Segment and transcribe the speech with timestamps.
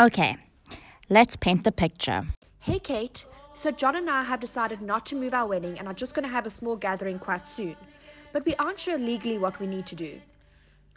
[0.00, 0.36] Okay,
[1.08, 2.26] let's paint the picture.
[2.58, 3.24] Hey, Kate.
[3.54, 6.24] So, John and I have decided not to move our wedding and are just going
[6.24, 7.76] to have a small gathering quite soon.
[8.32, 10.20] But we aren't sure legally what we need to do.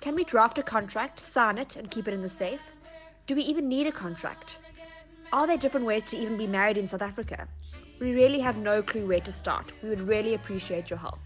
[0.01, 2.59] Can we draft a contract, sign it, and keep it in the safe?
[3.27, 4.57] Do we even need a contract?
[5.31, 7.47] Are there different ways to even be married in South Africa?
[7.99, 9.73] We really have no clue where to start.
[9.83, 11.19] We would really appreciate your help.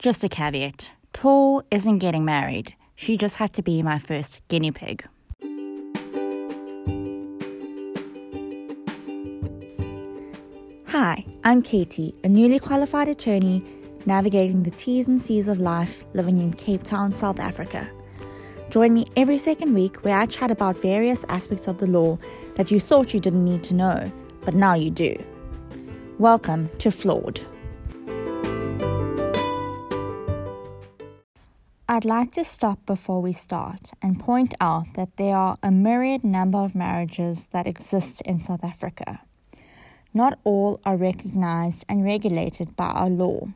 [0.00, 2.74] Just a caveat Tor isn't getting married.
[3.00, 5.08] She just had to be my first guinea pig.
[10.88, 13.64] Hi, I'm Katie, a newly qualified attorney
[14.04, 17.90] navigating the T's and C's of life living in Cape Town, South Africa.
[18.68, 22.18] Join me every second week where I chat about various aspects of the law
[22.56, 24.12] that you thought you didn't need to know,
[24.42, 25.16] but now you do.
[26.18, 27.40] Welcome to Flawed.
[32.00, 36.24] I'd like to stop before we start and point out that there are a myriad
[36.24, 39.20] number of marriages that exist in South Africa.
[40.14, 43.48] Not all are recognized and regulated by our law.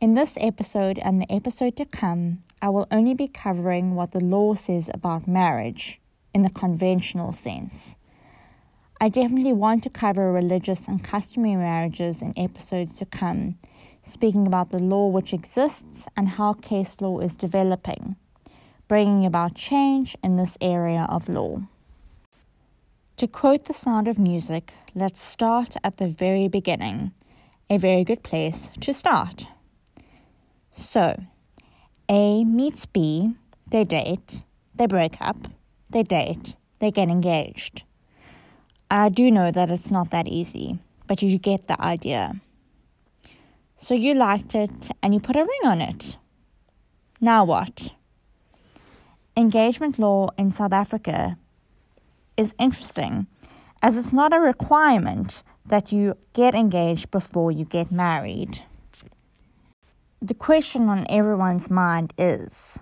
[0.00, 4.20] In this episode and the episode to come, I will only be covering what the
[4.20, 6.00] law says about marriage
[6.32, 7.96] in the conventional sense.
[9.00, 13.58] I definitely want to cover religious and customary marriages in episodes to come,
[14.02, 18.16] speaking about the law which exists and how case law is developing,
[18.88, 21.62] bringing about change in this area of law.
[23.16, 27.12] To quote The Sound of Music, let's start at the very beginning.
[27.70, 29.46] A very good place to start.
[30.72, 31.22] So,
[32.08, 33.34] A meets B,
[33.70, 34.42] they date,
[34.74, 35.48] they break up,
[35.88, 37.84] they date, they get engaged.
[38.90, 42.40] I do know that it's not that easy, but you get the idea.
[43.76, 46.16] So you liked it and you put a ring on it.
[47.20, 47.94] Now what?
[49.36, 51.38] Engagement law in South Africa
[52.36, 53.26] is interesting
[53.82, 58.62] as it's not a requirement that you get engaged before you get married.
[60.20, 62.78] The question on everyone's mind is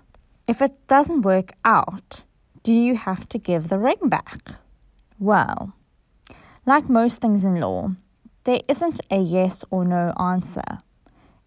[0.47, 2.23] if it doesn't work out,
[2.63, 4.55] do you have to give the ring back?
[5.17, 5.73] Well,
[6.65, 7.91] like most things in law,
[8.43, 10.79] there isn't a yes or no answer.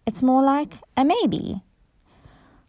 [0.05, 1.61] It's more like a maybe.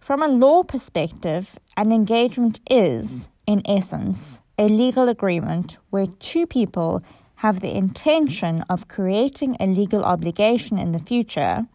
[0.00, 7.02] From a law perspective, an engagement is, in essence, a legal agreement where two people
[7.36, 11.66] have the intention of creating a legal obligation in the future,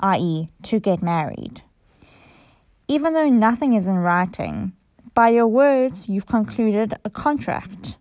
[0.00, 1.62] i.e., to get married.
[2.88, 4.72] Even though nothing is in writing,
[5.14, 7.98] by your words you've concluded a contract.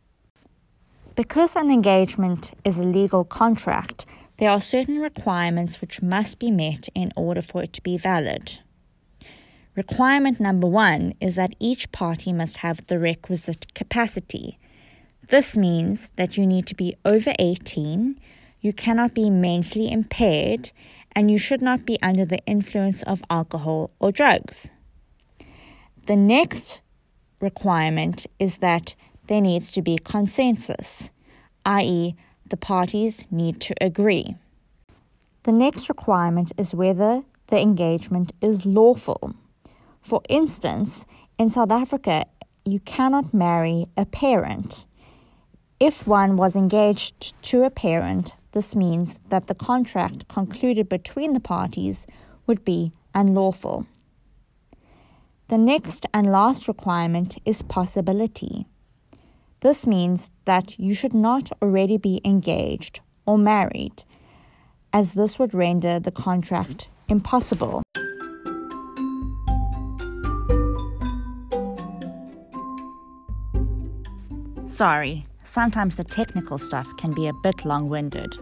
[1.16, 4.08] Because an engagement is a legal contract,
[4.38, 8.60] there are certain requirements which must be met in order for it to be valid.
[9.76, 14.58] Requirement number one is that each party must have the requisite capacity.
[15.30, 18.20] This means that you need to be over 18,
[18.62, 20.72] you cannot be mentally impaired,
[21.16, 24.70] and you should not be under the influence of alcohol or drugs.
[26.08, 26.82] The next
[27.40, 28.96] requirement is that
[29.28, 31.12] there needs to be consensus,
[31.66, 32.16] i.e.,
[32.50, 34.36] the parties need to agree.
[35.44, 39.34] The next requirement is whether the engagement is lawful.
[40.02, 41.06] For instance,
[41.38, 42.26] in South Africa,
[42.66, 44.86] you cannot marry a parent.
[45.80, 51.40] If one was engaged to a parent, this means that the contract concluded between the
[51.40, 52.08] parties
[52.48, 53.86] would be unlawful.
[55.50, 58.66] The next and last requirement is possibility.
[59.64, 64.04] This means that you should not already be engaged or married,
[64.92, 67.82] as this would render the contract impossible.
[74.66, 78.36] Sorry, sometimes the technical stuff can be a bit long winded.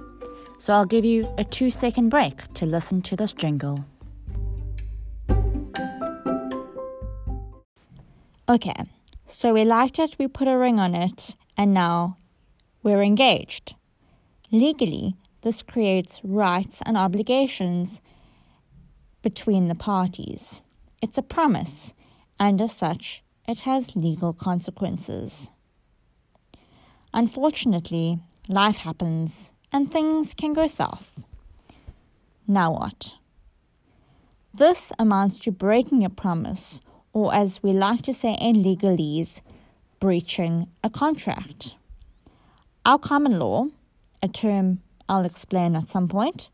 [0.58, 3.86] So I'll give you a two second break to listen to this jingle.
[8.50, 8.74] Okay,
[9.32, 12.18] so we liked it, we put a ring on it, and now
[12.84, 13.76] we're engaged.
[14.52, 18.02] Legally, this creates rights and obligations
[19.22, 20.62] between the parties.
[21.02, 21.94] It's a promise,
[22.40, 25.50] and as such, it has legal consequences.
[27.14, 28.20] Unfortunately,
[28.50, 31.24] life happens and things can go south.
[32.48, 33.16] Now what?
[34.54, 36.82] This amounts to breaking a promise,
[37.14, 39.42] or as we like to say in legalese,
[40.00, 41.76] breaching a contract.
[42.86, 43.68] Our common law,
[44.24, 46.50] a term I'll explain at some point,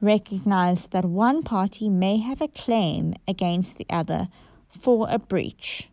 [0.00, 4.28] recognize that one party may have a claim against the other
[4.68, 5.88] for a breach.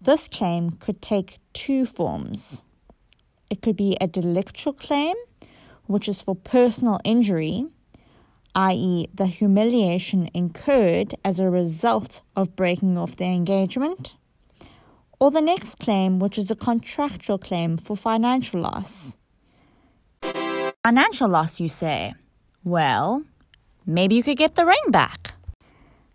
[0.00, 2.60] This claim could take two forms.
[3.50, 5.14] It could be a delictual claim,
[5.86, 7.66] which is for personal injury,
[8.58, 14.16] i.e., the humiliation incurred as a result of breaking off the engagement,
[15.20, 19.16] or the next claim, which is a contractual claim for financial loss.
[20.82, 22.14] Financial loss, you say?
[22.64, 23.22] Well,
[23.86, 25.34] maybe you could get the ring back.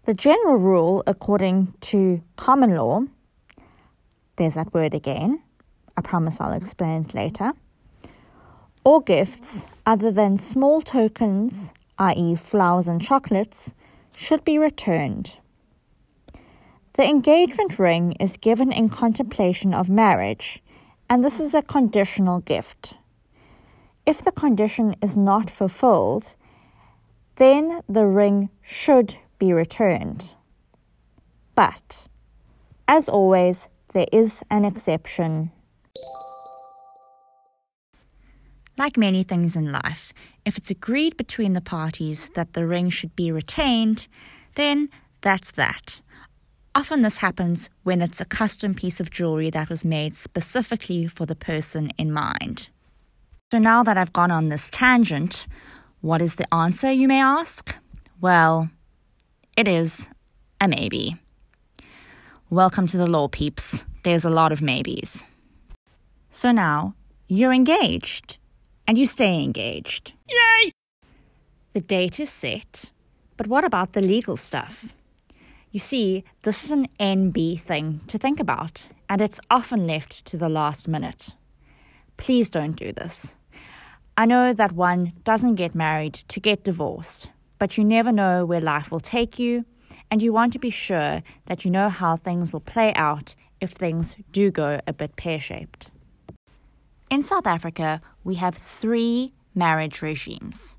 [0.04, 3.04] The general rule, according to common law,
[4.36, 5.42] there's that word again.
[5.95, 7.54] I promise I'll explain it later.
[8.84, 13.74] or gifts other than small tokens, i.e., flowers and chocolates,
[14.16, 15.40] should be returned.
[16.94, 20.62] The engagement ring is given in contemplation of marriage,
[21.10, 22.95] and this is a conditional gift.
[24.06, 26.36] If the condition is not fulfilled,
[27.38, 30.36] then the ring should be returned.
[31.56, 32.07] But,
[32.88, 35.51] as always, there is an exception.
[38.75, 40.13] Like many things in life,
[40.45, 44.07] if it's agreed between the parties that the ring should be retained,
[44.55, 44.89] then
[45.21, 46.01] that's that.
[46.73, 51.27] Often this happens when it's a custom piece of jewelry that was made specifically for
[51.27, 52.69] the person in mind.
[53.51, 55.45] So now that I've gone on this tangent,
[56.01, 57.75] what is the answer, you may ask?
[58.19, 58.71] Well,
[59.55, 60.09] it is
[60.59, 61.15] a maybe.
[62.49, 63.85] Welcome to the law, peeps.
[64.03, 65.23] There's a lot of maybes.
[66.31, 66.95] So now
[67.27, 68.39] you're engaged
[68.88, 70.13] and you stay engaged.
[70.30, 70.71] Yay!
[71.74, 72.91] The date is set,
[73.38, 74.94] but what about the legal stuff?
[75.71, 80.38] You see, this is an NB thing to think about, and it's often left to
[80.38, 81.35] the last minute.
[82.18, 83.35] Please don't do this.
[84.15, 88.62] I know that one doesn't get married to get divorced, but you never know where
[88.62, 89.65] life will take you,
[90.12, 93.71] and you want to be sure that you know how things will play out if
[93.71, 95.89] things do go a bit pear shaped.
[97.13, 100.77] In South Africa, we have three marriage regimes.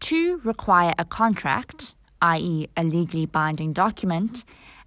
[0.00, 4.44] Two require a contract, i.e., a legally binding document,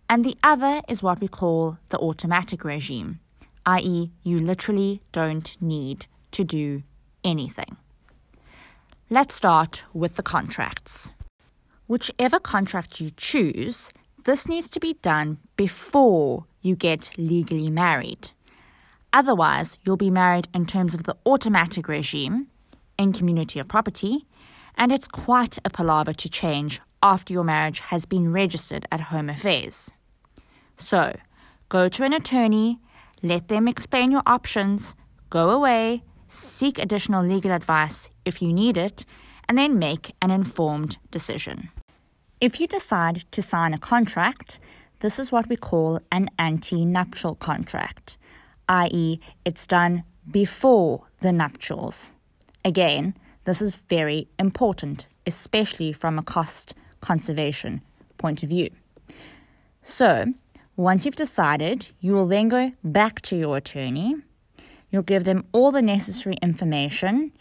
[0.09, 3.21] and the other is what we call the automatic regime,
[3.65, 6.83] i.e., you literally don't need to do
[7.23, 7.77] anything.
[9.09, 11.13] Let's start with the contracts.
[11.87, 13.89] Whichever contract you choose,
[14.25, 18.31] this needs to be done before you get legally married.
[19.13, 22.47] Otherwise, you'll be married in terms of the automatic regime
[22.97, 24.25] in community of property,
[24.75, 29.29] and it's quite a palaver to change after your marriage has been registered at Home
[29.29, 29.91] Affairs.
[30.77, 31.15] So,
[31.69, 32.79] go to an attorney,
[33.23, 34.95] let them explain your options,
[35.29, 39.05] go away, seek additional legal advice if you need it,
[39.47, 41.69] and then make an informed decision.
[42.39, 44.59] If you decide to sign a contract,
[44.99, 48.17] this is what we call an antenuptial contract,
[48.69, 52.11] i.e., it's done before the nuptials.
[52.65, 53.15] Again,
[53.45, 57.81] this is very important, especially from a cost conservation
[58.17, 58.69] point of view.
[59.81, 60.25] So,
[60.75, 64.15] once you've decided, you will then go back to your attorney
[64.89, 67.31] You'll give them all the necessary information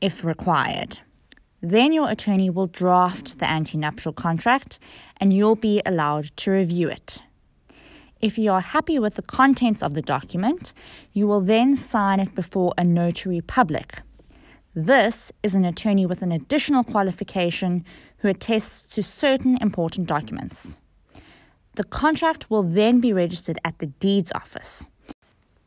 [0.00, 1.00] if required.
[1.60, 4.78] Then your attorney will draft the antenuptial contract
[5.18, 7.22] and you'll be allowed to review it.
[8.26, 10.72] If you are happy with the contents of the document,
[11.12, 14.00] you will then sign it before a notary public.
[14.74, 17.84] This is an attorney with an additional qualification
[18.18, 20.78] who attests to certain important documents.
[21.76, 24.84] The contract will then be registered at the deeds office.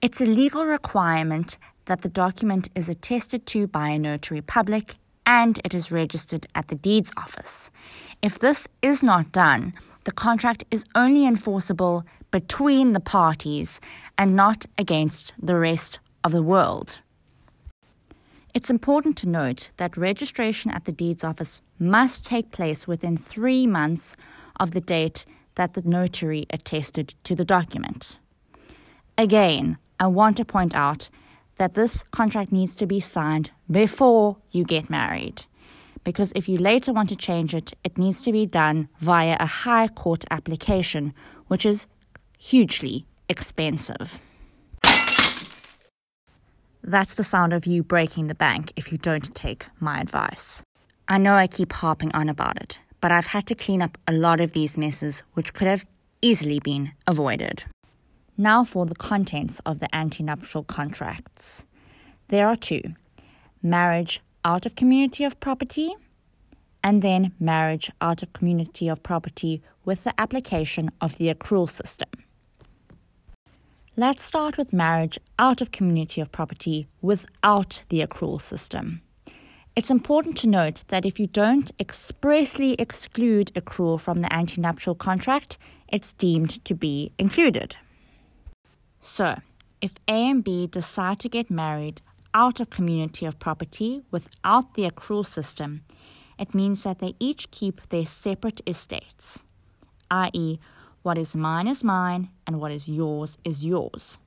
[0.02, 5.62] It's a legal requirement that the document is attested to by a notary public and
[5.64, 7.72] it is registered at the deeds office.
[8.22, 13.80] If this is not done, the contract is only enforceable between the parties
[14.18, 17.02] and not against the rest of the world.
[18.54, 23.68] It's important to note that registration at the deeds office must take place within three
[23.68, 24.16] months
[24.60, 25.26] of the date
[25.56, 28.18] that the notary attested to the document.
[29.18, 31.10] Again, I want to point out
[31.58, 35.46] that this contract needs to be signed before you get married.
[36.10, 39.46] Because if you later want to change it, it needs to be done via a
[39.46, 41.14] high court application,
[41.46, 41.86] which is
[42.40, 44.20] hugely expensive.
[46.82, 50.64] That's the sound of you breaking the bank if you don't take my advice.
[51.08, 54.12] I know I keep harping on about it, but I've had to clean up a
[54.12, 55.86] lot of these messes which could have
[56.24, 57.66] easily been avoided.
[58.36, 61.66] Now for the contents of the antenuptial contracts.
[62.30, 62.96] There are two
[63.62, 65.94] marriage out of community of property,
[66.84, 72.10] and then marriage out of community of property with the application of the accrual system.
[73.98, 79.02] Let's start with marriage out of community of property without the accrual system.
[79.76, 85.58] It's important to note that if you don't expressly exclude accrual from the antenuptial contract,
[85.90, 87.76] it's deemed to be included.
[89.02, 89.40] So,
[89.82, 92.02] if A and B decide to get married
[92.34, 95.82] out of community of property without the accrual system,
[96.38, 99.44] it means that they each keep their separate estates,
[100.10, 100.60] i.e.,
[101.02, 104.20] what is mine is mine, and what is yours is yours.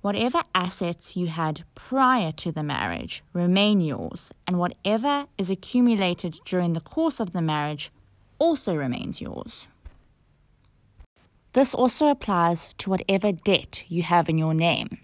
[0.00, 6.72] Whatever assets you had prior to the marriage remain yours, and whatever is accumulated during
[6.72, 7.92] the course of the marriage
[8.38, 9.68] also remains yours.
[11.52, 14.98] This also applies to whatever debt you have in your name.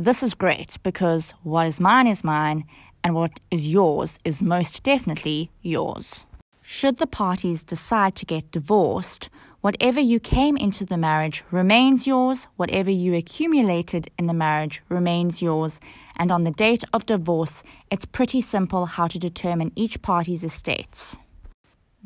[0.00, 2.64] This is great because what is mine is mine,
[3.04, 6.24] and what is yours is most definitely yours.
[6.62, 9.28] Should the parties decide to get divorced,
[9.60, 15.42] Whatever you came into the marriage remains yours, whatever you accumulated in the marriage remains
[15.42, 15.80] yours,
[16.16, 21.18] and on the date of divorce, it's pretty simple how to determine each party's estates.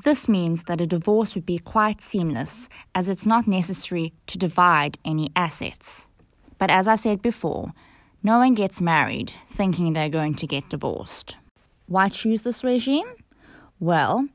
[0.03, 4.99] This means that a divorce would be quite seamless, as it's not necessary to divide
[5.05, 6.09] any assets.
[6.58, 7.73] But as I said before,
[8.23, 11.37] no one gets married thinking they're going to get divorced.
[11.87, 13.06] Why choose this regime?
[13.80, 14.28] Well,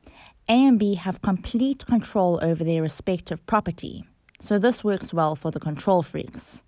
[0.47, 4.03] a and B have complete control over their respective property,
[4.39, 6.63] so this works well for the control freaks.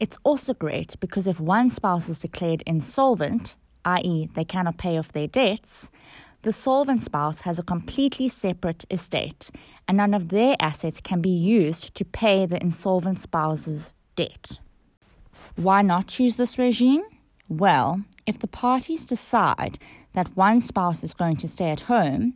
[0.00, 5.12] It's also great because if one spouse is declared insolvent, i.e., they cannot pay off
[5.12, 5.90] their debts,
[6.42, 9.50] the solvent spouse has a completely separate estate,
[9.88, 14.60] and none of their assets can be used to pay the insolvent spouse's debt.
[15.56, 17.02] Why not choose this regime?
[17.48, 19.78] Well, if the parties decide
[20.14, 22.34] that one spouse is going to stay at home,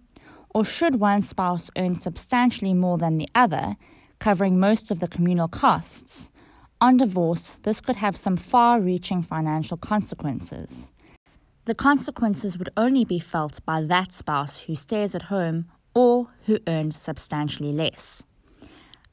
[0.55, 3.77] or should one spouse earn substantially more than the other,
[4.19, 6.31] covering most of the communal costs,
[6.81, 10.91] on divorce, this could have some far reaching financial consequences.
[11.65, 16.59] The consequences would only be felt by that spouse who stays at home or who
[16.67, 18.25] earns substantially less.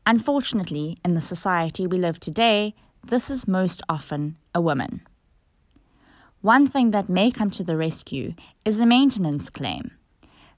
[0.07, 5.01] Unfortunately, in the society we live today, this is most often a woman.
[6.41, 8.33] One thing that may come to the rescue
[8.65, 9.91] is a maintenance claim.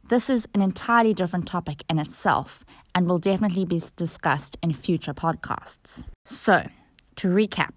[0.09, 5.13] This is an entirely different topic in itself and will definitely be discussed in future
[5.13, 6.03] podcasts.
[6.25, 6.67] So,
[7.15, 7.73] to recap,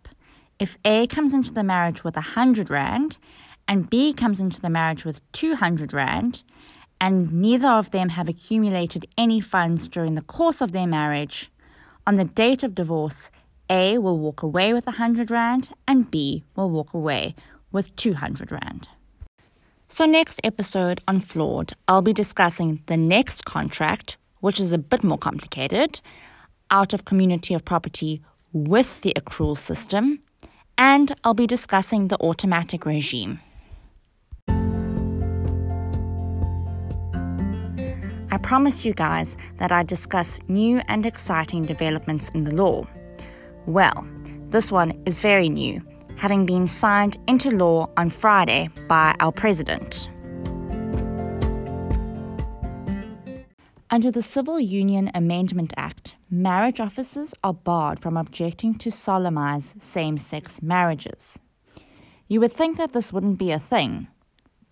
[0.58, 3.18] if A comes into the marriage with 100 Rand
[3.66, 6.42] and B comes into the marriage with 200 Rand,
[7.00, 11.50] and neither of them have accumulated any funds during the course of their marriage,
[12.06, 13.30] on the date of divorce,
[13.70, 17.34] A will walk away with 100 Rand and B will walk away
[17.72, 18.88] with 200 Rand.
[19.88, 25.04] So, next episode on Flawed, I'll be discussing the next contract, which is a bit
[25.04, 26.00] more complicated,
[26.70, 30.20] out of community of property with the accrual system,
[30.76, 33.40] and I'll be discussing the automatic regime.
[38.30, 42.84] I promised you guys that I'd discuss new and exciting developments in the law.
[43.66, 44.06] Well,
[44.50, 45.82] this one is very new
[46.16, 50.08] having been signed into law on Friday by our president.
[53.90, 60.18] Under the Civil Union Amendment Act, marriage officers are barred from objecting to solemnize same
[60.18, 61.38] sex marriages.
[62.28, 64.08] You would think that this wouldn't be a thing,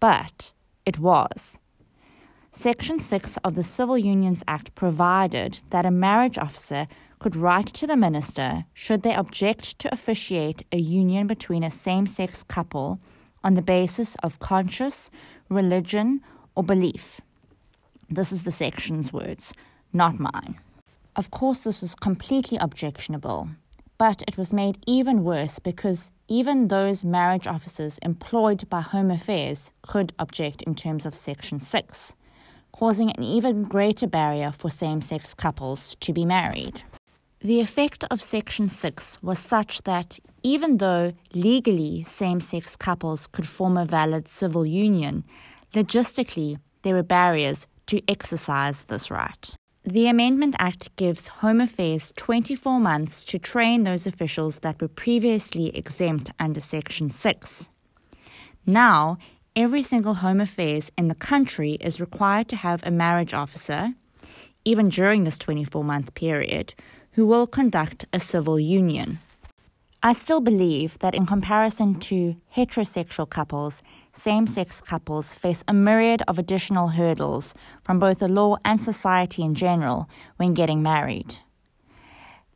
[0.01, 0.53] but
[0.87, 1.59] it was.
[2.53, 6.87] Section 6 of the Civil Unions Act provided that a marriage officer
[7.23, 12.05] could write to the minister should they object to officiate a union between a same
[12.05, 12.99] sex couple
[13.45, 15.09] on the basis of conscience,
[15.49, 16.21] religion,
[16.57, 17.21] or belief.
[18.11, 19.55] This is the section's words,
[19.93, 20.59] not mine.
[21.15, 23.51] Of course, this was completely objectionable,
[23.99, 29.71] but it was made even worse because even those marriage officers employed by Home Affairs
[29.83, 32.17] could object in terms of Section 6,
[32.73, 36.83] causing an even greater barrier for same sex couples to be married.
[37.45, 43.49] The effect of Section 6 was such that even though legally same sex couples could
[43.49, 45.25] form a valid civil union,
[45.75, 49.57] logistically there were barriers to exercise this right.
[49.83, 55.77] The Amendment Act gives Home Affairs 24 months to train those officials that were previously
[55.77, 57.69] exempt under Section 6.
[58.65, 59.19] Now,
[59.57, 63.95] every single Home Affairs in the country is required to have a marriage officer,
[64.65, 66.75] even during this 24 month period,
[67.13, 69.19] who will conduct a civil union.
[70.03, 76.23] I still believe that in comparison to heterosexual couples, same sex couples face a myriad
[76.27, 77.55] of additional hurdles
[77.85, 81.37] from both the law and society in general when getting married.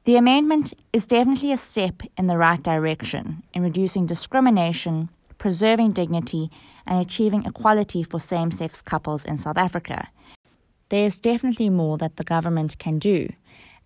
[0.05, 5.09] The amendment is definitely a step in the right direction in reducing discrimination,
[5.39, 6.51] preserving dignity,
[6.87, 10.09] and achieving equality for same sex couples in South Africa.
[10.89, 13.29] There is definitely more that the government can do,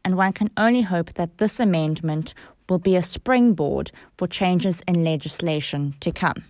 [0.04, 2.34] and one can only hope that this amendment
[2.68, 6.44] will be a springboard for changes in legislation to come.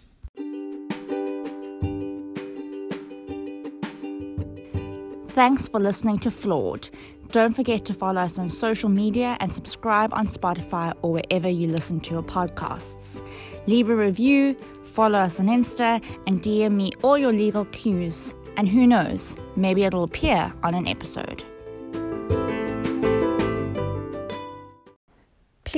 [5.29, 6.91] Thanks for listening to Flawed.
[7.31, 11.69] Don't forget to follow us on social media and subscribe on Spotify or wherever you
[11.69, 13.25] listen to your podcasts.
[13.67, 18.35] Leave a review, follow us on Insta, and DM me all your legal cues.
[18.57, 21.45] And who knows, maybe it'll appear on an episode.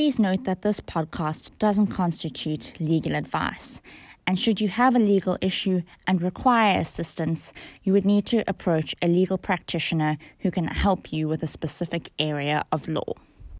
[0.02, 3.80] Please note that this podcast doesn't constitute legal advice.
[4.26, 7.52] And should you have a legal issue and require assistance,
[7.84, 12.10] you would need to approach a legal practitioner who can help you with a specific
[12.18, 13.14] area of law.